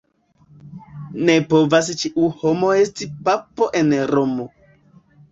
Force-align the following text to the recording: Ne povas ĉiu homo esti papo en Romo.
Ne 1.25 1.33
povas 1.51 1.89
ĉiu 2.03 2.29
homo 2.39 2.71
esti 2.85 3.07
papo 3.27 3.67
en 3.81 3.93
Romo. 4.13 4.47